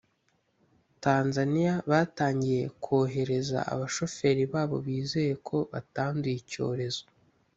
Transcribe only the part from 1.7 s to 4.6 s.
batangiye kohereza abashoferi